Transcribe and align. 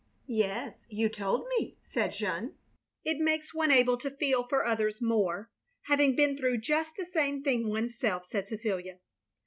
"Yes, 0.25 0.87
you 0.89 1.09
told 1.09 1.47
me," 1.49 1.77
said 1.93 2.13
Jeanne. 2.13 2.55
"It 3.03 3.19
makes 3.19 3.53
one 3.53 3.69
able 3.69 3.97
to 3.97 4.09
feel 4.09 4.47
for 4.47 4.65
others 4.65 4.99
more, 4.99 5.51
having 5.81 6.15
been 6.15 6.35
through 6.35 6.57
just 6.57 6.95
the 6.95 7.05
same 7.05 7.43
thing 7.43 7.69
oneself," 7.69 8.25
said 8.25 8.47
Cecilia. 8.47 8.97